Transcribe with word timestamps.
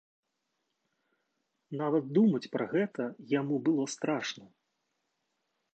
Нават 1.81 2.09
думаць 2.19 2.51
пра 2.57 2.65
гэта 2.73 3.03
яму 3.39 3.55
было 3.67 3.83
страшна. 3.97 4.45